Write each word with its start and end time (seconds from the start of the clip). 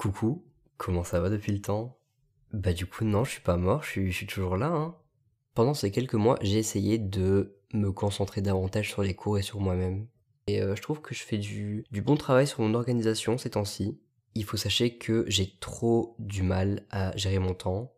Coucou, 0.00 0.42
comment 0.78 1.04
ça 1.04 1.20
va 1.20 1.28
depuis 1.28 1.52
le 1.52 1.60
temps? 1.60 1.98
Bah 2.54 2.72
du 2.72 2.86
coup 2.86 3.04
non, 3.04 3.22
je 3.22 3.32
suis 3.32 3.42
pas 3.42 3.58
mort, 3.58 3.82
je 3.82 4.10
suis, 4.10 4.26
toujours 4.26 4.56
là. 4.56 4.68
Hein. 4.68 4.96
Pendant 5.52 5.74
ces 5.74 5.90
quelques 5.90 6.14
mois, 6.14 6.38
j'ai 6.40 6.56
essayé 6.56 6.96
de 6.96 7.60
me 7.74 7.92
concentrer 7.92 8.40
davantage 8.40 8.88
sur 8.88 9.02
les 9.02 9.12
cours 9.12 9.36
et 9.36 9.42
sur 9.42 9.60
moi-même. 9.60 10.06
Et 10.46 10.62
euh, 10.62 10.74
je 10.74 10.80
trouve 10.80 11.02
que 11.02 11.14
je 11.14 11.22
fais 11.22 11.36
du, 11.36 11.84
du 11.90 12.00
bon 12.00 12.16
travail 12.16 12.46
sur 12.46 12.62
mon 12.62 12.72
organisation 12.72 13.36
ces 13.36 13.50
temps-ci. 13.50 14.00
Il 14.34 14.44
faut 14.44 14.56
sachez 14.56 14.96
que 14.96 15.26
j'ai 15.28 15.58
trop 15.60 16.16
du 16.18 16.42
mal 16.42 16.86
à 16.90 17.14
gérer 17.14 17.38
mon 17.38 17.52
temps. 17.52 17.92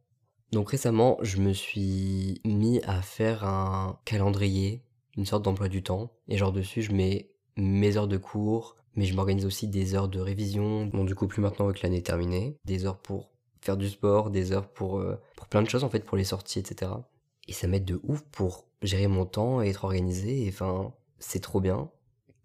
Donc 0.51 0.71
récemment, 0.71 1.19
je 1.23 1.37
me 1.37 1.53
suis 1.53 2.41
mis 2.45 2.83
à 2.83 3.01
faire 3.01 3.45
un 3.45 4.01
calendrier, 4.05 4.83
une 5.17 5.25
sorte 5.25 5.45
d'emploi 5.45 5.69
du 5.69 5.85
temps. 5.85 6.13
Et 6.27 6.37
genre 6.37 6.51
dessus, 6.51 6.83
je 6.83 6.91
mets 6.91 7.31
mes 7.57 7.97
heures 7.97 8.09
de 8.09 8.17
cours, 8.17 8.77
mais 8.97 9.05
je 9.05 9.15
m'organise 9.15 9.47
aussi 9.47 9.69
des 9.69 9.95
heures 9.95 10.09
de 10.09 10.21
révision, 10.21 10.87
bon 10.87 11.05
du 11.05 11.15
coup 11.15 11.27
plus 11.27 11.43
maintenant 11.43 11.73
que 11.73 11.81
l'année 11.83 11.99
est 11.99 12.07
terminée, 12.07 12.57
des 12.65 12.87
heures 12.87 12.99
pour 12.99 13.31
faire 13.61 13.77
du 13.77 13.89
sport, 13.89 14.31
des 14.31 14.53
heures 14.53 14.69
pour, 14.69 14.99
euh, 14.99 15.17
pour 15.37 15.47
plein 15.47 15.63
de 15.63 15.69
choses 15.69 15.85
en 15.85 15.89
fait, 15.89 16.05
pour 16.05 16.17
les 16.17 16.25
sorties, 16.25 16.59
etc. 16.59 16.93
Et 17.49 17.53
ça 17.53 17.69
m'aide 17.69 17.85
de 17.85 18.01
ouf 18.03 18.23
pour 18.33 18.67
gérer 18.83 19.07
mon 19.07 19.25
temps 19.25 19.63
et 19.63 19.69
être 19.69 19.85
organisé, 19.85 20.45
et 20.45 20.49
enfin, 20.49 20.93
c'est 21.19 21.41
trop 21.41 21.61
bien. 21.61 21.91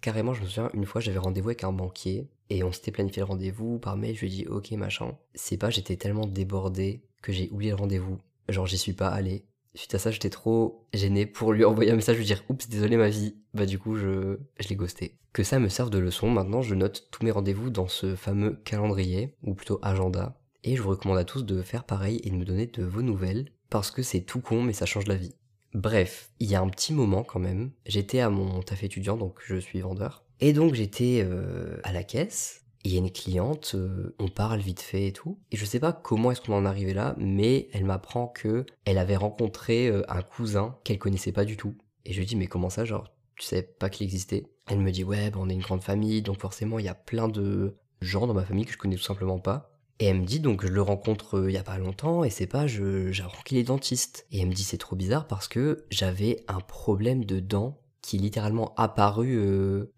Carrément, 0.01 0.33
je 0.33 0.41
me 0.41 0.47
souviens, 0.47 0.69
une 0.73 0.85
fois 0.85 1.01
j'avais 1.01 1.17
rendez-vous 1.17 1.49
avec 1.49 1.63
un 1.63 1.73
banquier, 1.73 2.27
et 2.49 2.63
on 2.63 2.71
s'était 2.71 2.91
planifié 2.91 3.21
le 3.21 3.25
rendez-vous 3.25 3.79
par 3.79 3.97
mail, 3.97 4.15
je 4.15 4.21
lui 4.21 4.27
ai 4.27 4.29
dit 4.29 4.47
ok 4.47 4.71
machin. 4.71 5.17
C'est 5.33 5.57
pas, 5.57 5.69
j'étais 5.69 5.97
tellement 5.97 6.25
débordé 6.25 7.01
que 7.21 7.31
j'ai 7.31 7.49
oublié 7.49 7.71
le 7.71 7.77
rendez-vous. 7.77 8.19
Genre 8.47 8.67
j'y 8.67 8.77
suis 8.77 8.93
pas 8.93 9.09
allé, 9.09 9.45
Suite 9.77 9.93
à 9.93 9.99
ça, 9.99 10.09
j'étais 10.09 10.31
trop 10.31 10.87
gêné 10.91 11.27
pour 11.27 11.53
lui 11.53 11.63
envoyer 11.63 11.91
un 11.91 11.95
message, 11.95 12.17
lui 12.17 12.25
dire 12.25 12.43
Oups, 12.49 12.67
désolé 12.67 12.97
ma 12.97 13.09
vie. 13.09 13.35
Bah, 13.53 13.67
du 13.67 13.77
coup, 13.77 13.95
je, 13.95 14.39
je 14.59 14.69
l'ai 14.69 14.75
ghosté. 14.75 15.19
Que 15.33 15.43
ça 15.43 15.59
me 15.59 15.69
serve 15.69 15.91
de 15.91 15.99
leçon, 15.99 16.31
maintenant 16.31 16.63
je 16.63 16.73
note 16.73 17.09
tous 17.11 17.23
mes 17.23 17.29
rendez-vous 17.29 17.69
dans 17.69 17.87
ce 17.87 18.15
fameux 18.15 18.59
calendrier, 18.65 19.35
ou 19.43 19.53
plutôt 19.53 19.77
agenda. 19.83 20.41
Et 20.63 20.75
je 20.75 20.81
vous 20.81 20.89
recommande 20.89 21.19
à 21.19 21.25
tous 21.25 21.45
de 21.45 21.61
faire 21.61 21.83
pareil 21.83 22.19
et 22.23 22.31
de 22.31 22.35
me 22.35 22.43
donner 22.43 22.65
de 22.65 22.83
vos 22.83 23.03
nouvelles, 23.03 23.51
parce 23.69 23.91
que 23.91 24.01
c'est 24.01 24.21
tout 24.21 24.41
con, 24.41 24.63
mais 24.63 24.73
ça 24.73 24.87
change 24.87 25.05
la 25.05 25.15
vie. 25.15 25.35
Bref, 25.75 26.31
il 26.39 26.49
y 26.49 26.55
a 26.55 26.61
un 26.61 26.69
petit 26.69 26.91
moment 26.91 27.21
quand 27.21 27.39
même, 27.39 27.69
j'étais 27.85 28.19
à 28.19 28.31
mon 28.31 28.63
taf 28.63 28.81
étudiant, 28.81 29.15
donc 29.15 29.35
je 29.45 29.57
suis 29.57 29.79
vendeur. 29.79 30.23
Et 30.39 30.53
donc 30.53 30.73
j'étais 30.73 31.21
euh, 31.23 31.77
à 31.83 31.93
la 31.93 32.03
caisse, 32.03 32.65
il 32.87 32.93
y 32.93 32.95
a 32.95 32.99
une 32.99 33.11
cliente, 33.11 33.73
euh, 33.75 34.15
on 34.17 34.29
parle 34.29 34.59
vite 34.59 34.79
fait 34.81 35.07
et 35.07 35.13
tout. 35.13 35.37
Et 35.51 35.57
je 35.57 35.65
sais 35.65 35.79
pas 35.79 35.91
comment 35.91 36.31
est-ce 36.31 36.41
qu'on 36.41 36.53
en 36.53 36.65
est 36.65 36.69
arrivé 36.69 36.93
là, 36.93 37.15
mais 37.17 37.67
elle 37.73 37.83
m'apprend 37.83 38.27
que 38.27 38.65
elle 38.85 38.97
avait 38.97 39.17
rencontré 39.17 39.87
euh, 39.87 40.03
un 40.09 40.21
cousin 40.21 40.77
qu'elle 40.83 40.97
connaissait 40.97 41.33
pas 41.33 41.43
du 41.43 41.57
tout. 41.57 41.75
Et 42.05 42.13
je 42.13 42.19
lui 42.19 42.25
dis 42.25 42.37
mais 42.37 42.47
comment 42.47 42.69
ça, 42.69 42.85
genre 42.85 43.11
tu 43.35 43.45
savais 43.45 43.63
pas 43.63 43.89
qu'il 43.89 44.05
existait? 44.05 44.47
Elle 44.67 44.79
me 44.79 44.91
dit 44.91 45.03
ouais, 45.03 45.29
bah, 45.29 45.39
on 45.41 45.49
est 45.49 45.53
une 45.53 45.61
grande 45.61 45.83
famille, 45.83 46.21
donc 46.21 46.39
forcément 46.39 46.79
il 46.79 46.85
y 46.85 46.89
a 46.89 46.95
plein 46.95 47.27
de 47.27 47.75
gens 47.99 48.25
dans 48.25 48.33
ma 48.33 48.45
famille 48.45 48.65
que 48.65 48.71
je 48.71 48.77
connais 48.77 48.95
tout 48.95 49.03
simplement 49.03 49.39
pas. 49.39 49.73
Et 49.99 50.05
elle 50.05 50.21
me 50.21 50.25
dit 50.25 50.39
donc 50.39 50.65
je 50.65 50.71
le 50.71 50.81
rencontre 50.81 51.39
euh, 51.39 51.51
il 51.51 51.53
y 51.53 51.57
a 51.57 51.63
pas 51.63 51.77
longtemps 51.77 52.23
et 52.23 52.29
c'est 52.29 52.47
pas 52.47 52.67
j'apprends 52.67 53.43
qu'il 53.43 53.57
est 53.57 53.63
dentiste. 53.63 54.27
Et 54.31 54.39
elle 54.39 54.47
me 54.47 54.53
dit 54.53 54.63
c'est 54.63 54.77
trop 54.77 54.95
bizarre 54.95 55.27
parce 55.27 55.49
que 55.49 55.85
j'avais 55.89 56.45
un 56.47 56.61
problème 56.61 57.25
de 57.25 57.41
dents 57.41 57.81
qui 58.01 58.15
est 58.15 58.19
littéralement 58.19 58.73
apparu 58.75 59.37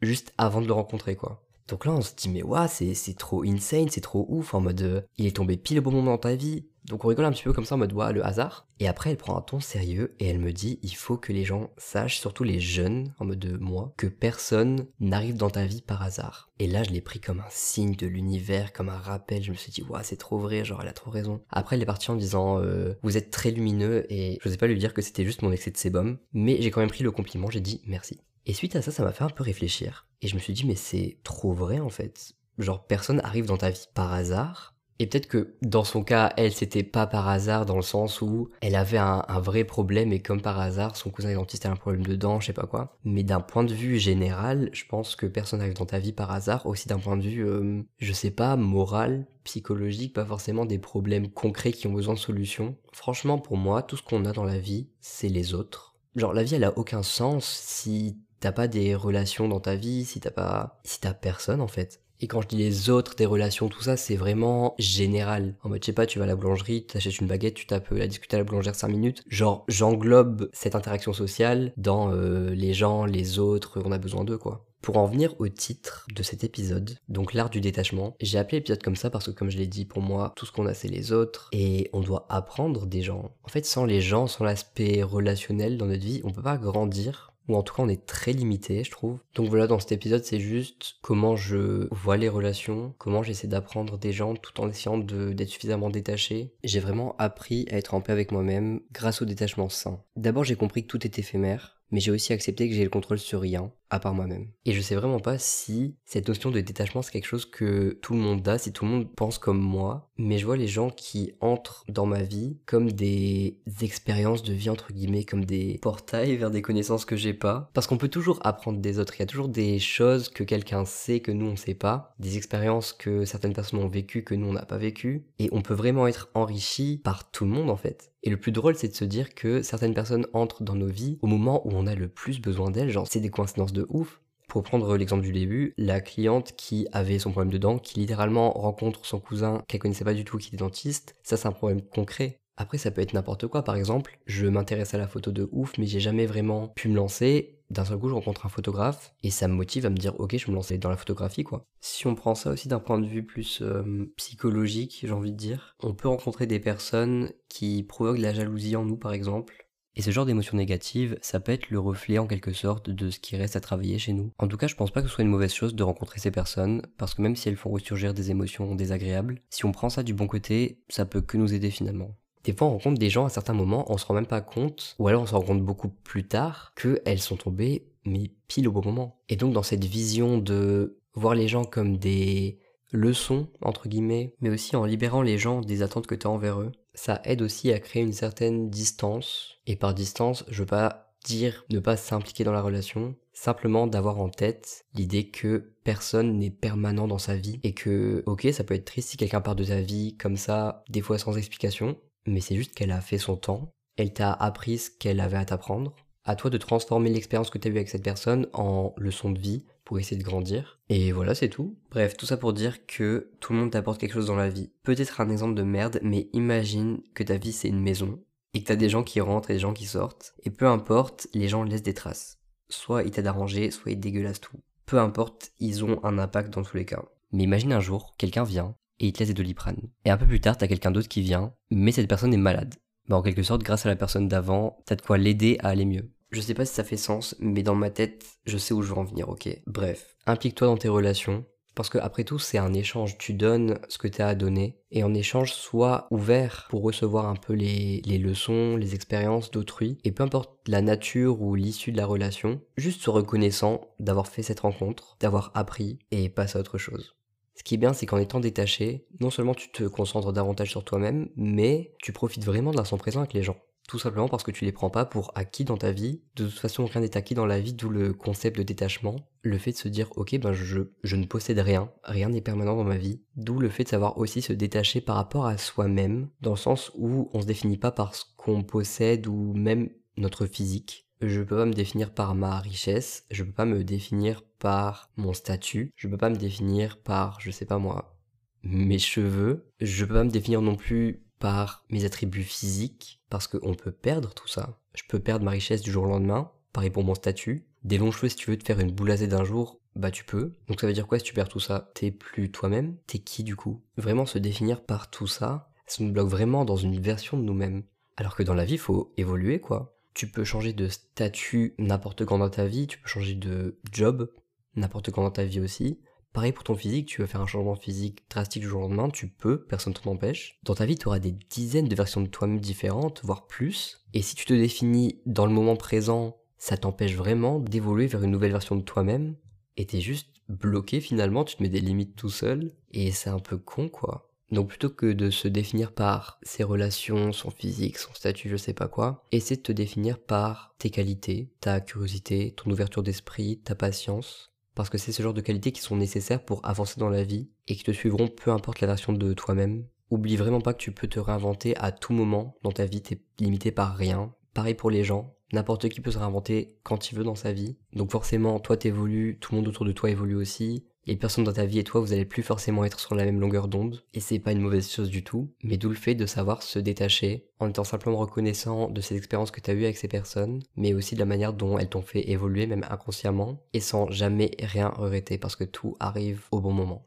juste 0.01 0.33
avant 0.39 0.61
de 0.61 0.65
le 0.65 0.73
rencontrer 0.73 1.15
quoi. 1.15 1.43
Donc 1.70 1.86
là, 1.86 1.92
on 1.92 2.02
se 2.02 2.16
dit, 2.16 2.30
mais 2.30 2.44
ouais, 2.44 2.67
c'est 2.67 3.17
trop 3.17 3.44
insane, 3.44 3.89
c'est 3.89 4.02
trop 4.02 4.25
ouf, 4.30 4.53
en 4.53 4.62
mode, 4.62 4.81
euh, 4.81 5.02
il 5.17 5.28
est 5.28 5.36
tombé 5.36 5.56
pile 5.56 5.80
au 5.80 5.81
bon 5.81 5.92
moment 5.92 6.12
dans 6.12 6.17
ta 6.17 6.36
vie. 6.36 6.66
Donc 6.86 7.06
on 7.06 7.09
rigole 7.09 7.25
un 7.25 7.31
petit 7.31 7.44
peu 7.44 7.53
comme 7.53 7.66
ça 7.66 7.75
en 7.75 7.78
mode, 7.78 7.94
ouais, 7.94 8.12
le 8.14 8.25
hasard. 8.25 8.66
Et 8.80 8.88
après, 8.88 9.12
elle 9.12 9.17
prend 9.17 9.38
un 9.38 9.42
ton 9.42 9.59
sérieux 9.59 10.16
et 10.20 10.28
elle 10.28 10.40
me 10.40 10.52
dit, 10.52 10.80
il 10.81 10.95
faut 10.95 11.17
que 11.17 11.31
les 11.31 11.45
gens 11.45 11.70
sachent, 11.78 12.20
surtout 12.20 12.44
les 12.44 12.59
jeunes, 12.59 13.14
en 13.20 13.25
mode 13.25 13.38
de 13.38 13.58
moi, 13.58 13.94
que 13.97 14.08
personne 14.08 14.88
n'arrive 15.00 15.38
dans 15.38 15.52
ta 15.52 15.66
vie 15.66 15.81
par 15.81 16.02
hasard. 16.02 16.50
Et 16.58 16.66
là, 16.66 16.81
je 16.81 16.90
l'ai 16.90 17.02
pris 17.02 17.20
comme 17.20 17.42
un 17.42 17.50
signe 17.50 17.95
de 17.95 18.08
l'univers, 18.08 18.73
comme 18.73 18.90
un 18.90 18.97
rappel. 18.97 19.44
Je 19.44 19.52
me 19.52 19.56
suis 19.56 19.72
dit, 19.72 19.84
ouais, 19.84 20.02
c'est 20.03 20.17
trop 20.17 20.40
vrai, 20.40 20.66
genre, 20.66 20.81
elle 20.81 20.88
a 20.88 20.94
trop 20.94 21.12
raison. 21.12 21.42
Après, 21.52 21.75
elle 21.75 21.84
est 21.84 21.86
partie 21.86 22.09
en 22.09 22.16
disant, 22.16 22.59
euh, 22.59 22.95
vous 23.03 23.17
êtes 23.17 23.30
très 23.30 23.52
lumineux 23.52 24.12
et 24.12 24.40
je 24.42 24.47
n'osais 24.47 24.58
pas 24.58 24.67
lui 24.67 24.80
dire 24.80 24.95
que 24.95 25.03
c'était 25.03 25.25
juste 25.25 25.44
mon 25.44 25.52
excès 25.52 25.70
de 25.70 25.78
sébum. 25.78 26.17
Mais 26.34 26.59
j'ai 26.59 26.72
quand 26.72 26.81
même 26.81 26.90
pris 26.90 27.03
le 27.03 27.12
compliment, 27.12 27.52
j'ai 27.52 27.62
dit 27.62 27.81
merci. 27.85 28.19
Et 28.49 28.53
suite 28.53 28.75
à 28.75 28.81
ça, 28.81 28.91
ça 28.91 29.03
m'a 29.03 29.11
fait 29.11 29.23
un 29.23 29.29
peu 29.29 29.43
réfléchir. 29.43 30.07
Et 30.23 30.27
je 30.27 30.33
me 30.33 30.39
suis 30.39 30.53
dit, 30.53 30.65
mais 30.65 30.73
c'est 30.73 31.19
trop 31.23 31.53
vrai 31.53 31.79
en 31.79 31.89
fait. 31.89 32.33
Genre, 32.57 32.83
personne 32.87 33.21
arrive 33.23 33.45
dans 33.45 33.57
ta 33.57 33.69
vie 33.69 33.85
par 33.93 34.11
hasard. 34.11 34.73
Et 34.97 35.05
peut-être 35.05 35.27
que 35.27 35.53
dans 35.61 35.83
son 35.83 36.03
cas, 36.03 36.33
elle, 36.35 36.51
c'était 36.51 36.81
pas 36.81 37.05
par 37.05 37.27
hasard 37.27 37.67
dans 37.67 37.75
le 37.75 37.83
sens 37.83 38.23
où 38.23 38.49
elle 38.61 38.73
avait 38.73 38.97
un, 38.97 39.21
vrai 39.39 39.65
problème 39.65 40.11
et 40.11 40.19
comme 40.19 40.41
par 40.41 40.59
hasard, 40.59 40.97
son 40.97 41.11
cousin 41.11 41.31
dentiste 41.35 41.67
a 41.67 41.71
un 41.71 41.75
problème 41.75 42.03
de 42.03 42.15
dents, 42.15 42.39
je 42.39 42.47
sais 42.47 42.53
pas 42.53 42.65
quoi. 42.65 42.97
Mais 43.03 43.21
d'un 43.21 43.39
point 43.39 43.63
de 43.63 43.73
vue 43.73 43.99
général, 43.99 44.71
je 44.73 44.83
pense 44.89 45.16
que 45.16 45.27
personne 45.27 45.61
arrive 45.61 45.75
dans 45.75 45.85
ta 45.85 45.99
vie 45.99 46.11
par 46.11 46.31
hasard, 46.31 46.66
aussi 46.66 46.87
d'un 46.87 46.97
point 46.97 47.17
de 47.17 47.21
vue, 47.21 47.47
euh, 47.47 47.83
je 47.99 48.13
sais 48.13 48.31
pas, 48.31 48.55
moral, 48.55 49.27
psychologique, 49.43 50.16
pas 50.16 50.25
forcément 50.25 50.66
des 50.66 50.79
problèmes 50.79 51.29
concrets 51.29 51.71
qui 51.71 51.85
ont 51.85 51.93
besoin 51.93 52.16
de 52.16 52.19
solutions. 52.19 52.75
Franchement, 52.93 53.37
pour 53.37 53.57
moi, 53.57 53.83
tout 53.83 53.95
ce 53.95 54.01
qu'on 54.01 54.25
a 54.25 54.31
dans 54.31 54.43
la 54.43 54.57
vie, 54.57 54.89
c'est 55.01 55.29
les 55.29 55.53
autres. 55.53 55.93
Genre, 56.16 56.33
la 56.33 56.41
vie, 56.41 56.55
elle 56.55 56.63
a 56.63 56.75
aucun 56.75 57.03
sens 57.03 57.45
si 57.45 58.17
t'as 58.39 58.51
pas 58.51 58.67
des 58.67 58.95
relations 58.95 59.47
dans 59.47 59.59
ta 59.59 59.75
vie, 59.75 60.05
si 60.05 60.19
t'as 60.19 60.31
pas, 60.31 60.79
si 60.83 61.00
t'as 61.00 61.13
personne 61.13 61.61
en 61.61 61.67
fait. 61.67 62.01
Et 62.22 62.27
quand 62.27 62.41
je 62.41 62.47
dis 62.47 62.57
les 62.57 62.89
autres, 62.89 63.16
des 63.16 63.25
relations, 63.25 63.69
tout 63.69 63.81
ça, 63.81 63.95
c'est 63.95 64.17
vraiment 64.17 64.75
général. 64.77 65.55
En 65.63 65.69
mode, 65.69 65.81
je 65.81 65.85
sais 65.85 65.94
pas, 65.94 66.05
tu 66.05 66.19
vas 66.19 66.25
à 66.25 66.27
la 66.27 66.35
boulangerie, 66.35 66.85
t'achètes 66.85 67.19
une 67.19 67.28
baguette, 67.28 67.53
tu 67.53 67.66
tapes 67.66 67.91
la 67.91 68.07
discuter 68.07 68.35
à 68.35 68.39
la 68.39 68.44
boulangère 68.44 68.75
5 68.75 68.89
minutes. 68.89 69.23
Genre, 69.29 69.63
j'englobe 69.69 70.49
cette 70.51 70.75
interaction 70.75 71.13
sociale 71.13 71.72
dans 71.78 72.11
euh, 72.11 72.49
les 72.49 72.73
gens, 72.73 73.05
les 73.05 73.39
autres, 73.39 73.81
on 73.85 73.94
a 73.94 73.97
besoin 73.97 74.25
d'eux, 74.25 74.38
quoi. 74.38 74.66
Pour 74.81 74.97
en 74.97 75.05
venir 75.05 75.35
au 75.39 75.47
titre 75.49 76.07
de 76.13 76.23
cet 76.23 76.45
épisode, 76.45 76.97
donc 77.09 77.33
l'art 77.33 77.49
du 77.49 77.59
détachement, 77.59 78.16
j'ai 78.22 78.38
appelé 78.38 78.59
l'épisode 78.59 78.81
comme 78.81 78.95
ça 78.95 79.09
parce 79.09 79.25
que 79.25 79.31
comme 79.31 79.49
je 79.49 79.57
l'ai 79.57 79.67
dit, 79.67 79.83
pour 79.83 80.01
moi, 80.01 80.31
tout 80.38 80.45
ce 80.45 80.53
qu'on 80.53 80.66
a 80.67 80.73
c'est 80.73 80.88
les 80.88 81.11
autres 81.11 81.49
et 81.51 81.89
on 81.91 81.99
doit 81.99 82.25
apprendre 82.29 82.85
des 82.85 83.01
gens. 83.01 83.31
En 83.44 83.49
fait, 83.49 83.66
sans 83.66 83.83
les 83.83 83.99
gens, 83.99 84.28
sans 84.28 84.45
l'aspect 84.45 85.03
relationnel 85.03 85.78
dans 85.78 85.85
notre 85.85 86.05
vie, 86.05 86.22
on 86.23 86.31
peut 86.31 86.41
pas 86.41 86.57
grandir 86.57 87.28
ou 87.49 87.55
en 87.55 87.63
tout 87.63 87.75
cas 87.75 87.83
on 87.83 87.89
est 87.89 88.05
très 88.05 88.31
limité, 88.31 88.83
je 88.83 88.91
trouve. 88.91 89.19
Donc 89.35 89.49
voilà, 89.49 89.67
dans 89.67 89.79
cet 89.79 89.91
épisode, 89.91 90.23
c'est 90.23 90.39
juste 90.39 90.95
comment 91.01 91.35
je 91.35 91.87
vois 91.91 92.15
les 92.15 92.29
relations, 92.29 92.93
comment 92.97 93.23
j'essaie 93.23 93.47
d'apprendre 93.47 93.97
des 93.97 94.13
gens 94.13 94.35
tout 94.35 94.61
en 94.61 94.69
essayant 94.69 94.97
d'être 94.97 95.49
suffisamment 95.49 95.89
détaché. 95.89 96.53
J'ai 96.63 96.79
vraiment 96.79 97.15
appris 97.17 97.67
à 97.71 97.77
être 97.77 97.93
en 97.93 98.01
paix 98.01 98.13
avec 98.13 98.31
moi-même 98.31 98.79
grâce 98.93 99.21
au 99.21 99.25
détachement 99.25 99.69
sain. 99.69 100.01
D'abord, 100.15 100.43
j'ai 100.43 100.55
compris 100.55 100.83
que 100.83 100.87
tout 100.87 101.05
est 101.05 101.19
éphémère, 101.19 101.81
mais 101.91 101.99
j'ai 101.99 102.11
aussi 102.11 102.33
accepté 102.33 102.69
que 102.69 102.75
j'ai 102.75 102.83
le 102.83 102.89
contrôle 102.89 103.19
sur 103.19 103.41
rien, 103.41 103.71
à 103.89 104.00
part 104.00 104.13
moi-même. 104.13 104.47
Et 104.66 104.73
je 104.73 104.81
sais 104.81 104.95
vraiment 104.95 105.19
pas 105.19 105.38
si 105.38 105.95
cette 106.05 106.27
notion 106.27 106.51
de 106.51 106.59
détachement 106.59 107.01
c'est 107.01 107.11
quelque 107.11 107.25
chose 107.25 107.45
que 107.45 107.97
tout 108.01 108.13
le 108.13 108.19
monde 108.19 108.47
a, 108.47 108.57
si 108.57 108.72
tout 108.72 108.85
le 108.85 108.91
monde 108.91 109.13
pense 109.16 109.38
comme 109.38 109.59
moi, 109.59 110.09
mais 110.17 110.38
je 110.38 110.45
vois 110.45 110.57
les 110.57 110.67
gens 110.67 110.89
qui 110.89 111.33
entrent 111.39 111.85
dans 111.88 112.05
ma 112.05 112.22
vie 112.22 112.57
comme 112.66 112.91
des 112.91 113.59
expériences 113.81 114.44
de 114.44 114.53
vie 114.53 114.69
entre 114.69 114.94
guillemets, 114.94 115.23
comme 115.23 115.45
des 115.45 115.79
portails 115.81 116.35
vers 116.38 116.51
des 116.51 116.61
connaissances 116.61 117.05
que 117.05 117.16
j'ai 117.16 117.33
pas. 117.33 117.69
Parce 117.73 117.88
qu'on 117.88 117.97
peut 117.97 118.09
toujours 118.09 118.39
apprendre 118.44 118.79
des 118.79 118.99
autres, 118.99 119.16
il 119.16 119.19
y 119.19 119.23
a 119.23 119.28
toujours 119.28 119.49
des 119.49 119.79
choses 119.79 120.29
que 120.29 120.44
quelqu'un 120.44 120.85
sait 120.85 121.19
que 121.19 121.31
nous 121.31 121.47
on 121.47 121.55
sait 121.55 121.73
pas, 121.73 122.13
des 122.19 122.38
expériences 122.38 122.94
que 122.94 123.25
certaines 123.25 123.53
personnes 123.53 123.79
ont 123.79 123.88
vécues 123.88 124.23
que 124.23 124.35
nous 124.35 124.47
on 124.47 124.53
n'a 124.53 124.66
pas 124.66 124.78
vécues, 124.78 125.25
et 125.39 125.49
on 125.51 125.61
peut 125.61 125.73
vraiment 125.73 126.07
être 126.07 126.29
enrichi 126.33 127.01
par 127.03 127.31
tout 127.31 127.45
le 127.45 127.51
monde 127.51 127.69
en 127.69 127.78
fait. 127.78 128.11
Et 128.23 128.29
le 128.29 128.38
plus 128.38 128.51
drôle, 128.51 128.75
c'est 128.75 128.89
de 128.89 128.94
se 128.94 129.05
dire 129.05 129.33
que 129.33 129.61
certaines 129.61 129.94
personnes 129.94 130.28
entrent 130.33 130.63
dans 130.63 130.75
nos 130.75 130.88
vies 130.88 131.17
au 131.22 131.28
moment 131.28 131.66
où 131.66 131.72
on 131.73 131.88
a 131.88 131.95
le 131.95 132.09
plus 132.09 132.41
besoin 132.41 132.69
d'elles. 132.69 132.89
Genre, 132.89 133.07
c'est 133.09 133.22
des 133.22 133.29
coïncidences 133.29 133.72
de 133.72 133.78
ouf. 133.90 134.22
Pour 134.47 134.63
prendre 134.63 134.97
l'exemple 134.97 135.22
du 135.22 135.31
début, 135.31 135.73
la 135.78 136.01
cliente 136.01 136.53
qui 136.56 136.88
avait 136.91 137.19
son 137.19 137.31
problème 137.31 137.53
de 137.53 137.59
dents, 137.59 137.78
qui 137.78 138.00
littéralement 138.00 138.51
rencontre 138.51 139.06
son 139.06 139.19
cousin 139.19 139.63
qu'elle 139.67 139.79
connaissait 139.79 140.03
pas 140.03 140.16
du 140.16 140.25
tout, 140.25 140.38
qui 140.38 140.47
était 140.47 140.57
dentiste, 140.57 141.16
ça 141.22 141.38
c'est 141.38 141.47
un 141.47 141.51
problème 141.51 141.81
concret. 141.81 142.40
Après, 142.57 142.78
ça 142.78 142.91
peut 142.91 143.01
être 143.01 143.13
n'importe 143.13 143.47
quoi. 143.47 143.63
Par 143.63 143.75
exemple, 143.75 144.19
je 144.25 144.47
m'intéresse 144.47 144.94
à 144.94 144.97
la 144.97 145.07
photo 145.07 145.31
de 145.31 145.47
ouf, 145.51 145.78
mais 145.78 145.85
j'ai 145.85 146.00
jamais 146.00 146.25
vraiment 146.25 146.67
pu 146.67 146.90
me 146.90 146.95
lancer 146.95 147.59
d'un 147.69 147.85
seul 147.85 148.00
coup 148.00 148.09
je 148.09 148.13
rencontre 148.13 148.45
un 148.45 148.50
photographe 148.50 149.13
et 149.23 149.29
ça 149.29 149.47
me 149.47 149.53
motive 149.53 149.85
à 149.85 149.90
me 149.90 149.97
dire 149.97 150.19
ok 150.19 150.38
je 150.38 150.50
me 150.50 150.56
lancer 150.56 150.78
dans 150.78 150.90
la 150.90 150.97
photographie 150.97 151.44
quoi. 151.44 151.66
Si 151.81 152.07
on 152.07 152.16
prend 152.16 152.35
ça 152.35 152.51
aussi 152.51 152.67
d'un 152.67 152.79
point 152.79 153.00
de 153.00 153.06
vue 153.06 153.23
plus 153.23 153.61
euh, 153.61 154.11
psychologique 154.17 155.00
j'ai 155.03 155.11
envie 155.11 155.31
de 155.31 155.37
dire, 155.37 155.76
on 155.81 155.93
peut 155.93 156.08
rencontrer 156.08 156.47
des 156.47 156.59
personnes 156.59 157.31
qui 157.47 157.84
provoquent 157.84 158.17
de 158.17 158.23
la 158.23 158.34
jalousie 158.34 158.76
en 158.76 158.85
nous 158.85 158.97
par 158.97 159.14
exemple. 159.14 159.68
Et 159.96 160.02
ce 160.02 160.12
genre 160.12 160.26
d'émotions 160.26 160.58
négatives, 160.58 161.18
ça 161.22 161.40
peut 161.40 161.52
être 161.52 161.70
le 161.70 161.80
reflet 161.80 162.20
en 162.20 162.28
quelque 162.28 162.53
sorte 162.53 162.90
de 162.90 163.09
ce 163.09 163.20
qui 163.20 163.36
reste 163.36 163.56
à 163.56 163.59
travailler 163.59 163.97
chez 163.97 164.14
nous. 164.14 164.32
En 164.38 164.47
tout 164.47 164.58
cas, 164.58 164.68
je 164.68 164.76
pense 164.76 164.91
pas 164.91 165.02
que 165.02 165.08
ce 165.08 165.14
soit 165.14 165.24
une 165.24 165.30
mauvaise 165.30 165.53
chose 165.53 165.76
de 165.76 165.84
rencontrer 165.84 166.20
ces 166.20 166.32
personnes, 166.32 166.84
parce 166.97 167.14
que 167.14 167.22
même 167.22 167.36
si 167.36 167.50
elles 167.50 167.58
font 167.58 167.72
ressurgir 167.72 168.14
des 168.14 168.32
émotions 168.32 168.76
désagréables, 168.76 169.41
si 169.50 169.66
on 169.66 169.72
prend 169.72 169.90
ça 169.90 170.03
du 170.03 170.14
bon 170.14 170.28
côté, 170.28 170.82
ça 170.90 171.06
peut 171.06 171.22
que 171.22 171.38
nous 171.38 171.53
aider 171.53 171.72
finalement. 171.72 172.16
Des 172.44 172.53
fois, 172.53 172.68
on 172.68 172.72
rencontre 172.72 173.00
des 173.00 173.09
gens 173.09 173.26
à 173.26 173.30
certains 173.30 173.53
moments, 173.53 173.91
on 173.91 173.97
se 173.97 174.06
rend 174.06 174.14
même 174.14 174.26
pas 174.26 174.41
compte, 174.41 174.96
ou 175.00 175.08
alors 175.08 175.24
on 175.24 175.26
se 175.26 175.36
rend 175.36 175.41
compte 175.41 175.64
beaucoup 175.64 175.90
plus 175.90 176.26
tard 176.28 176.74
qu'elles 176.76 177.20
sont 177.20 177.36
tombées, 177.36 177.90
mais 178.06 178.32
pile 178.47 178.68
au 178.68 178.72
bon 178.72 178.84
moment. 178.84 179.20
Et 179.28 179.36
donc, 179.36 179.53
dans 179.53 179.64
cette 179.64 179.84
vision 179.84 180.38
de 180.38 181.00
voir 181.16 181.36
les 181.36 181.47
gens 181.47 181.66
comme 181.66 181.97
des 181.97 182.59
leçons, 182.91 183.47
entre 183.62 183.88
guillemets, 183.88 184.36
mais 184.41 184.50
aussi 184.50 184.76
en 184.76 184.86
libérant 184.86 185.22
les 185.22 185.38
gens 185.38 185.62
des 185.62 185.82
attentes 185.82 186.08
que 186.08 186.16
tu 186.16 186.28
as 186.28 186.30
envers 186.30 186.62
eux, 186.62 186.72
ça 186.94 187.22
aide 187.24 187.41
aussi 187.41 187.72
à 187.72 187.80
créer 187.80 188.02
une 188.02 188.14
certaine 188.14 188.70
distance. 188.70 189.59
Et 189.68 189.76
par 189.76 189.94
distance, 189.94 190.46
je 190.50 190.59
veux 190.59 190.68
pas 190.68 191.14
dire 191.26 191.66
ne 191.70 191.80
pas 191.80 191.97
s'impliquer 191.97 192.44
dans 192.44 192.52
la 192.52 192.62
relation, 192.62 193.16
simplement 193.34 193.88
d'avoir 193.88 194.20
en 194.20 194.30
tête 194.30 194.86
l'idée 194.94 195.30
que 195.30 195.74
personne 195.84 196.38
n'est 196.38 196.50
permanent 196.50 197.08
dans 197.08 197.18
sa 197.18 197.36
vie 197.36 197.59
et 197.64 197.74
que, 197.74 198.24
ok, 198.26 198.47
ça 198.52 198.64
peut 198.64 198.74
être 198.74 198.86
triste 198.86 199.09
si 199.09 199.18
quelqu'un 199.18 199.41
part 199.41 199.56
de 199.56 199.66
ta 199.66 199.82
vie 199.82 200.16
comme 200.18 200.38
ça, 200.38 200.84
des 200.90 201.02
fois 201.02 201.18
sans 201.18 201.38
explication, 201.38 201.97
mais 202.26 202.41
c'est 202.41 202.56
juste 202.56 202.74
qu'elle 202.74 202.91
a 202.91 203.02
fait 203.02 203.18
son 203.18 203.36
temps, 203.36 203.74
elle 203.97 204.14
t'a 204.14 204.32
appris 204.32 204.78
ce 204.78 204.90
qu'elle 204.90 205.20
avait 205.20 205.38
à 205.38 205.46
t'apprendre, 205.46 205.94
à 206.24 206.36
toi 206.36 206.50
de 206.50 206.58
transformer 206.58 207.09
l'expérience 207.09 207.50
que 207.50 207.58
tu 207.58 207.68
as 207.68 207.72
eue 207.72 207.76
avec 207.76 207.90
cette 207.90 208.03
personne 208.03 208.47
en 208.53 208.94
leçon 208.97 209.32
de 209.32 209.40
vie 209.40 209.66
pour 209.90 209.97
essayer 209.97 210.22
de 210.22 210.24
grandir. 210.24 210.80
Et 210.90 211.12
voilà, 211.12 211.34
c'est 211.34 211.50
tout. 211.50 211.76
Bref, 211.90 212.16
tout 212.16 212.28
ça 212.28 212.38
pour 212.38 212.53
dire 212.53 212.86
que 212.86 213.32
tout 213.40 213.53
le 213.53 213.59
monde 213.59 213.72
t'apporte 213.72 214.00
quelque 214.00 214.14
chose 214.14 214.28
dans 214.28 214.36
la 214.36 214.47
vie. 214.47 214.70
Peut-être 214.84 215.20
un 215.20 215.32
exemple 215.32 215.56
de 215.56 215.64
merde, 215.64 216.00
mais 216.03 216.30
imagine 216.32 217.02
que 217.16 217.24
ta 217.24 217.38
vie 217.38 217.52
c'est 217.52 217.70
une 217.70 217.82
maison 217.82 218.20
et 218.53 218.62
que 218.62 218.68
t'as 218.68 218.76
des 218.76 218.88
gens 218.88 219.02
qui 219.02 219.20
rentrent 219.20 219.50
et 219.50 219.56
des 219.56 219.59
gens 219.59 219.74
qui 219.74 219.88
sortent. 219.88 220.36
Et 220.44 220.52
peu 220.52 220.68
importe, 220.68 221.28
les 221.34 221.47
gens 221.47 221.64
laissent 221.64 221.82
des 221.82 221.96
traces. 221.96 222.38
Soit 222.70 223.02
ils 223.02 223.09
t'aident 223.09 223.26
à 223.26 223.32
ranger, 223.32 223.72
soit 223.72 223.91
ils 223.91 224.00
dégueulassent 224.00 224.41
tout. 224.41 224.59
Peu 224.86 225.00
importe, 225.00 225.53
ils 225.59 225.84
ont 225.84 226.00
un 226.06 226.20
impact 226.20 226.53
dans 226.53 226.62
tous 226.62 226.78
les 226.78 226.86
cas. 226.86 227.03
Mais 227.32 227.46
imagine 227.46 227.74
un 227.74 227.80
jour, 227.80 228.14
quelqu'un 228.20 228.44
vient 228.44 228.76
et 229.00 229.08
il 229.08 229.14
te 229.14 229.18
laisse 229.18 229.30
des 229.30 229.34
doliprane. 229.34 229.90
Et 230.06 230.12
un 230.12 230.18
peu 230.18 230.28
plus 230.28 230.40
tard, 230.40 230.56
t'as 230.56 230.68
quelqu'un 230.68 230.91
d'autre 230.91 231.09
qui 231.09 231.24
vient, 231.24 231.56
mais 231.72 231.91
cette 231.91 232.08
personne 232.08 232.36
est 232.36 232.38
malade. 232.38 232.76
Bah 233.08 233.16
en 233.16 233.24
quelque 233.24 233.41
sorte, 233.41 233.64
grâce 233.64 233.88
à 233.88 233.90
la 233.90 233.96
personne 233.96 234.28
d'avant, 234.28 234.84
t'as 234.86 234.97
de 234.97 235.02
quoi 235.02 235.18
l'aider 235.18 235.58
à 235.62 235.70
aller 235.70 235.86
mieux. 235.86 236.12
Je 236.31 236.41
sais 236.41 236.53
pas 236.53 236.66
si 236.66 236.76
ça 236.76 236.84
fait 236.84 236.97
sens, 236.97 237.35
mais 237.40 237.64
dans 237.64 237.76
ma 237.76 237.90
tête, 237.90 238.26
je 238.46 238.58
sais 238.58 238.73
où 238.73 238.81
je 238.81 238.90
veux 238.90 238.97
en 238.97 239.03
venir, 239.03 239.29
ok? 239.29 239.49
Bref, 239.66 240.16
implique-toi 240.28 240.67
dans 240.67 240.78
tes 240.78 240.87
relations, 240.87 241.43
parce 241.73 241.90
que 241.90 241.97
après 241.97 242.23
tout, 242.23 242.37
c'est 242.37 242.58
un 242.58 242.73
échange. 242.73 243.17
Tu 243.17 243.34
donnes 243.34 243.79
ce 243.87 243.97
que 243.97 244.08
tu 244.08 244.22
as 244.22 244.28
à 244.28 244.35
donner, 244.35 244.79
et 244.91 245.03
en 245.03 245.14
échange, 245.14 245.53
sois 245.53 246.08
ouvert 246.11 246.67
pour 246.70 246.84
recevoir 246.84 247.26
un 247.28 247.35
peu 247.35 247.53
les, 247.53 248.02
les 248.05 248.17
leçons, 248.20 248.78
les 248.78 248.93
expériences 248.93 249.49
d'autrui, 249.49 249.97
et 250.03 250.11
peu 250.11 250.22
importe 250.22 250.52
la 250.67 250.81
nature 250.81 251.41
ou 251.41 251.55
l'issue 251.55 251.91
de 251.91 251.97
la 251.97 252.05
relation, 252.05 252.61
juste 252.78 253.02
se 253.02 253.09
reconnaissant 253.09 253.87
d'avoir 253.99 254.28
fait 254.28 254.43
cette 254.43 254.59
rencontre, 254.59 255.17
d'avoir 255.20 255.52
appris, 255.55 255.97
et 256.12 256.29
passe 256.29 256.55
à 256.55 256.60
autre 256.60 256.77
chose. 256.77 257.15
Ce 257.55 257.63
qui 257.63 257.74
est 257.74 257.77
bien, 257.77 257.91
c'est 257.91 258.05
qu'en 258.05 258.17
étant 258.17 258.39
détaché, 258.39 259.05
non 259.20 259.31
seulement 259.31 259.53
tu 259.53 259.70
te 259.70 259.84
concentres 259.84 260.31
davantage 260.31 260.70
sur 260.70 260.86
toi-même, 260.86 261.29
mais 261.36 261.93
tu 262.01 262.13
profites 262.13 262.46
vraiment 262.46 262.72
de 262.72 262.77
l'instant 262.77 262.98
présent 262.98 263.20
avec 263.20 263.34
les 263.34 263.43
gens. 263.43 263.58
Tout 263.89 263.98
simplement 263.98 264.27
parce 264.27 264.44
que 264.44 264.51
tu 264.51 264.65
les 264.65 264.72
prends 264.72 264.91
pas 264.91 265.03
pour 265.03 265.32
acquis 265.34 265.63
dans 265.63 265.75
ta 265.75 265.91
vie. 265.91 266.22
De 266.36 266.46
toute 266.46 266.60
façon, 266.60 266.86
rien 266.86 267.01
n'est 267.01 267.18
acquis 267.18 267.34
dans 267.34 267.48
la 267.48 267.60
vie, 267.60 267.74
d'où 267.74 267.89
le 267.89 268.13
concept 268.13 268.56
de 268.56 268.62
détachement. 268.62 269.15
Le 269.41 269.58
fait 269.58 269.72
de 269.72 269.77
se 269.77 269.88
dire, 269.88 270.12
ok, 270.15 270.38
ben 270.38 270.53
je, 270.53 270.82
je 271.01 271.15
ne 271.15 271.25
possède 271.25 271.58
rien, 271.58 271.91
rien 272.03 272.30
n'est 272.30 272.39
permanent 272.39 272.75
dans 272.75 272.84
ma 272.84 272.98
vie. 272.98 273.24
D'où 273.36 273.58
le 273.58 273.68
fait 273.68 273.86
de 273.86 273.89
savoir 273.89 274.20
aussi 274.20 274.44
se 274.44 274.53
détacher 274.53 275.01
par 275.01 275.15
rapport 275.15 275.48
à 275.48 275.58
soi-même, 275.58 276.30
dans 276.39 276.51
le 276.51 276.56
sens 276.56 276.91
où 277.00 277.32
on 277.34 277.41
se 277.41 277.48
définit 277.48 277.80
pas 277.80 277.89
par 277.89 278.13
ce 278.13 278.25
qu'on 278.38 278.62
possède 278.62 279.25
ou 279.25 279.56
même 279.56 279.89
notre 280.18 280.46
physique. 280.46 281.08
Je 281.22 281.41
peux 281.41 281.58
pas 281.58 281.65
me 281.65 281.74
définir 281.74 282.13
par 282.13 282.36
ma 282.36 282.60
richesse, 282.60 283.25
je 283.32 283.44
peux 283.44 283.53
pas 283.53 283.65
me 283.65 283.84
définir 283.84 284.44
par 284.60 285.10
mon 285.18 285.34
statut, 285.34 285.94
je 285.96 286.08
peux 286.08 286.18
pas 286.18 286.30
me 286.30 286.38
définir 286.38 287.01
par, 287.01 287.39
je 287.41 287.50
sais 287.50 287.65
pas 287.65 287.80
moi, 287.80 288.20
mes 288.62 289.00
cheveux, 289.00 289.72
je 289.80 290.06
peux 290.06 290.13
pas 290.13 290.24
me 290.24 290.30
définir 290.30 290.62
non 290.62 290.75
plus 290.75 291.25
par 291.39 291.86
mes 291.89 292.06
attributs 292.06 292.44
physiques, 292.44 293.22
parce 293.30 293.48
qu'on 293.48 293.74
peut 293.74 293.91
perdre 293.91 294.34
tout 294.34 294.48
ça. 294.48 294.80
Je 294.94 295.03
peux 295.08 295.20
perdre 295.20 295.46
ma 295.46 295.51
richesse 295.51 295.82
du 295.82 295.91
jour 295.91 296.03
au 296.03 296.10
lendemain, 296.10 296.51
pareil 296.74 296.89
pour 296.89 297.03
mon 297.03 297.15
statut. 297.15 297.65
Des 297.84 297.98
longs 297.98 298.12
cheveux, 298.12 298.30
si 298.30 298.36
tu 298.36 298.51
veux 298.51 298.58
te 298.58 298.65
faire 298.65 298.80
une 298.80 298.91
boulasée 298.91 299.27
d'un 299.27 299.46
jour, 299.46 299.80
bah 299.96 300.12
tu 300.12 300.24
peux. 300.24 300.56
Donc 300.68 300.82
ça 300.82 300.88
veut 300.88 300.94
dire 300.94 301.08
quoi 301.08 301.20
si 301.20 301.25
tu 301.25 301.34
perds 301.34 301.50
tout 301.50 301.60
ça? 301.60 301.91
T'es 301.96 302.12
plus 302.12 302.51
toi-même? 302.51 302.98
T'es 303.08 303.20
qui 303.20 303.44
du 303.44 303.56
coup? 303.56 303.82
Vraiment 303.98 304.25
se 304.25 304.38
définir 304.38 304.84
par 304.84 305.10
tout 305.10 305.27
ça, 305.27 305.72
ça 305.88 306.03
nous 306.03 306.12
bloque 306.12 306.30
vraiment 306.30 306.65
dans 306.65 306.75
une 306.75 307.00
version 307.00 307.38
de 307.38 307.44
nous-mêmes. 307.44 307.84
Alors 308.18 308.36
que 308.36 308.44
dans 308.44 308.53
la 308.53 308.65
vie, 308.65 308.77
faut 308.77 309.13
évoluer 309.18 309.62
quoi 309.62 309.96
tu 310.20 310.27
peux 310.27 310.44
changer 310.44 310.74
de 310.74 310.89
statut 310.89 311.75
n'importe 311.77 312.25
quand 312.25 312.39
dans 312.39 312.50
ta 312.50 312.65
vie, 312.65 312.88
tu 312.88 312.98
peux 313.00 313.08
changer 313.08 313.36
de 313.36 313.80
job 313.89 314.30
n'importe 314.75 315.12
quand 315.12 315.24
dans 315.24 315.32
ta 315.32 315.46
vie 315.46 315.62
aussi. 315.62 316.01
Pareil 316.34 316.51
pour 316.51 316.63
ton 316.63 316.75
physique, 316.75 317.08
tu 317.08 317.22
veux 317.22 317.27
faire 317.27 317.41
un 317.41 317.48
changement 317.48 317.75
physique 317.75 318.24
drastique 318.29 318.62
du 318.62 318.70
jour 318.70 318.79
au 318.79 318.84
lendemain, 318.84 319.10
tu 319.10 319.27
peux, 319.27 319.65
personne 319.65 319.93
t'en 319.93 320.12
empêche. 320.12 320.60
Dans 320.63 320.75
ta 320.75 320.86
vie, 320.86 320.98
tu 320.98 321.08
auras 321.08 321.20
des 321.20 321.36
dizaines 321.50 321.88
de 321.88 321.96
versions 321.96 322.22
de 322.22 322.27
toi-même 322.27 322.60
différentes, 322.60 323.22
voire 323.24 323.48
plus. 323.48 324.05
Et 324.13 324.22
si 324.22 324.36
tu 324.36 324.46
te 324.46 324.53
définis 324.53 325.20
dans 325.25 325.46
le 325.46 325.53
moment 325.53 325.75
présent, 325.75 326.38
ça 326.58 326.77
t'empêche 326.77 327.15
vraiment 327.15 327.60
d'évoluer 327.60 328.08
vers 328.08 328.24
une 328.24 328.31
nouvelle 328.31 328.51
version 328.51 328.75
de 328.75 328.84
toi-même. 328.84 329.36
Et 329.77 329.86
t'es 329.86 330.01
juste 330.01 330.27
bloqué 330.50 331.00
finalement, 331.00 331.46
tu 331.46 331.55
te 331.55 331.63
mets 331.63 331.70
des 331.70 331.81
limites 331.81 332.15
tout 332.15 332.29
seul. 332.29 332.72
Et 332.91 333.12
c'est 333.12 333.29
un 333.29 333.39
peu 333.39 333.58
con 333.58 333.89
quoi. 333.89 334.29
Donc 334.51 334.70
plutôt 334.70 334.89
que 334.89 335.05
de 335.05 335.29
se 335.29 335.48
définir 335.48 335.93
par 335.93 336.39
ses 336.41 336.63
relations, 336.63 337.31
son 337.31 337.51
physique, 337.51 337.98
son 337.98 338.13
statut, 338.13 338.50
je 338.50 338.58
sais 338.58 338.74
pas 338.74 338.88
quoi, 338.88 339.24
essaie 339.31 339.58
de 339.58 339.62
te 339.62 339.72
définir 339.72 340.20
par 340.20 340.74
tes 340.79 340.89
qualités, 340.89 341.51
ta 341.60 341.81
curiosité, 341.81 342.53
ton 342.55 342.72
ouverture 342.72 343.03
d'esprit, 343.03 343.60
ta 343.63 343.75
patience, 343.75 344.49
parce 344.79 344.89
que 344.89 344.98
c'est 344.98 345.12
ce 345.12 345.22
genre 345.22 345.34
de 345.34 345.41
qualités 345.41 345.74
qui 345.74 345.81
sont 345.81 345.98
nécessaires 345.98 346.41
pour 346.41 346.65
avancer 346.65 347.01
dans 347.01 347.10
la 347.10 347.25
vie 347.25 347.50
et 347.67 347.75
qui 347.75 347.84
te 347.84 347.91
suivront 347.91 348.29
peu 348.29 348.50
importe 348.50 348.79
la 348.79 348.88
version 348.88 349.12
de 349.12 349.34
toi-même. 349.34 349.84
Oublie 350.10 350.38
vraiment 350.38 350.62
pas 350.62 350.72
que 350.72 350.81
tu 350.81 350.93
peux 350.93 351.10
te 351.10 351.20
réinventer 351.20 351.75
à 351.75 351.91
tout 351.91 352.13
moment 352.13 352.55
dans 352.63 352.72
ta 352.72 352.86
vie, 352.86 353.01
t'es 353.01 353.20
limité 353.41 353.74
par 353.74 353.98
rien. 353.98 354.34
Pareil 354.53 354.75
pour 354.75 354.89
les 354.89 355.03
gens, 355.03 355.36
n'importe 355.51 355.89
qui 355.89 356.00
peut 356.00 356.12
se 356.12 356.17
réinventer 356.17 356.77
quand 356.84 357.12
il 357.12 357.17
veut 357.17 357.25
dans 357.25 357.36
sa 357.36 357.51
vie. 357.51 357.75
Donc 357.91 358.10
forcément, 358.10 358.58
toi 358.62 358.77
t'évolues, 358.77 359.38
tout 359.41 359.51
le 359.51 359.58
monde 359.58 359.67
autour 359.67 359.86
de 359.86 359.91
toi 359.91 360.10
évolue 360.10 360.36
aussi, 360.36 360.86
les 361.10 361.17
personnes 361.17 361.44
dans 361.44 361.53
ta 361.53 361.65
vie 361.65 361.79
et 361.79 361.84
toi, 361.84 362.01
vous 362.01 362.13
allez 362.13 362.25
plus 362.25 362.44
forcément 362.44 362.86
être 362.86 363.00
sur 363.00 363.15
la 363.15 363.25
même 363.25 363.39
longueur 363.39 363.67
d'onde, 363.67 364.03
et 364.13 364.20
c'est 364.20 364.39
pas 364.39 364.51
une 364.51 364.62
mauvaise 364.62 364.89
chose 364.89 365.10
du 365.10 365.24
tout, 365.24 365.51
mais 365.63 365.77
d'où 365.77 365.89
le 365.89 365.96
fait 365.96 366.15
de 366.15 366.25
savoir 366.25 366.63
se 366.63 366.79
détacher, 366.79 367.48
en 367.60 367.70
étant 367.70 367.84
simplement 367.84 368.17
reconnaissant 368.17 368.89
de 368.89 369.01
ces 369.01 369.15
expériences 369.15 369.51
que 369.51 369.62
tu 369.62 369.72
as 369.72 369.74
eues 369.74 369.84
avec 369.84 369.98
ces 369.98 370.08
personnes, 370.08 370.62
mais 370.75 370.94
aussi 370.94 371.15
de 371.15 371.20
la 371.20 371.25
manière 371.25 371.53
dont 371.53 371.77
elles 371.77 371.89
t'ont 371.89 372.01
fait 372.01 372.29
évoluer, 372.29 372.67
même 372.67 372.86
inconsciemment, 372.89 373.62
et 373.74 373.79
sans 373.79 374.10
jamais 374.12 374.51
rien 374.60 374.89
regretter, 374.89 375.38
parce 375.38 375.56
que 375.56 375.63
tout 375.63 375.96
arrive 376.00 376.44
au 376.51 376.62
bon 376.62 376.72
moment. 376.72 377.06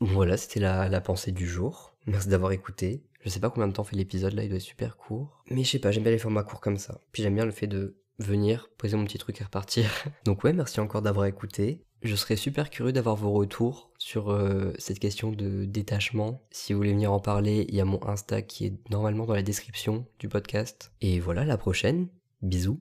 Voilà, 0.00 0.36
c'était 0.36 0.60
la, 0.60 0.88
la 0.88 1.00
pensée 1.00 1.32
du 1.32 1.46
jour. 1.46 1.96
Merci 2.06 2.28
d'avoir 2.28 2.52
écouté. 2.52 3.02
Je 3.20 3.28
sais 3.28 3.40
pas 3.40 3.50
combien 3.50 3.66
de 3.66 3.72
temps 3.72 3.84
fait 3.84 3.96
l'épisode 3.96 4.32
là, 4.32 4.44
il 4.44 4.48
doit 4.48 4.58
être 4.58 4.62
super 4.62 4.96
court. 4.96 5.42
Mais 5.50 5.64
je 5.64 5.70
sais 5.70 5.78
pas, 5.80 5.90
j'aime 5.90 6.04
bien 6.04 6.12
les 6.12 6.18
formats 6.18 6.44
courts 6.44 6.60
comme 6.60 6.76
ça. 6.76 7.00
Puis 7.10 7.22
j'aime 7.22 7.34
bien 7.34 7.44
le 7.44 7.50
fait 7.50 7.66
de 7.66 7.96
venir, 8.18 8.70
poser 8.78 8.96
mon 8.96 9.04
petit 9.04 9.18
truc 9.18 9.40
et 9.40 9.44
repartir. 9.44 9.90
Donc 10.24 10.44
ouais, 10.44 10.52
merci 10.52 10.80
encore 10.80 11.02
d'avoir 11.02 11.26
écouté. 11.26 11.84
Je 12.02 12.14
serais 12.14 12.36
super 12.36 12.70
curieux 12.70 12.92
d'avoir 12.92 13.16
vos 13.16 13.32
retours 13.32 13.90
sur 13.98 14.30
euh, 14.30 14.72
cette 14.78 15.00
question 15.00 15.32
de 15.32 15.64
détachement. 15.64 16.42
Si 16.50 16.72
vous 16.72 16.78
voulez 16.78 16.92
venir 16.92 17.12
en 17.12 17.18
parler, 17.18 17.66
il 17.68 17.74
y 17.74 17.80
a 17.80 17.84
mon 17.84 18.02
Insta 18.06 18.42
qui 18.42 18.66
est 18.66 18.90
normalement 18.90 19.26
dans 19.26 19.34
la 19.34 19.42
description 19.42 20.06
du 20.18 20.28
podcast. 20.28 20.92
Et 21.00 21.18
voilà, 21.18 21.44
la 21.44 21.58
prochaine. 21.58 22.08
Bisous. 22.40 22.80